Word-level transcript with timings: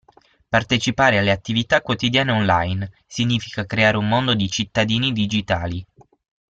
Partecipare 0.49 1.19
alle 1.19 1.29
attività 1.29 1.83
quotidiane 1.83 2.31
online, 2.31 2.91
significa 3.05 3.67
creare 3.67 3.97
un 3.97 4.07
mondo 4.07 4.33
di 4.33 4.49
cittadini 4.49 5.11
digitali. 5.11 5.85